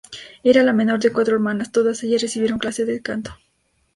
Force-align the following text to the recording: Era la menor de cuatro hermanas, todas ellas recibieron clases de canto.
Era 0.43 0.63
la 0.63 0.73
menor 0.73 0.97
de 0.99 1.11
cuatro 1.13 1.35
hermanas, 1.35 1.71
todas 1.71 2.01
ellas 2.01 2.23
recibieron 2.23 2.57
clases 2.57 2.87
de 2.87 3.03
canto. 3.03 3.37